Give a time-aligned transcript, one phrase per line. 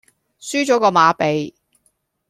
[0.39, 1.53] 輸左個馬鼻